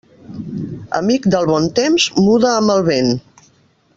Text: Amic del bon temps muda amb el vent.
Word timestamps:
Amic 0.99 1.27
del 1.35 1.45
bon 1.51 1.69
temps 1.81 2.09
muda 2.23 2.51
amb 2.57 2.75
el 2.79 2.83
vent. 2.91 3.13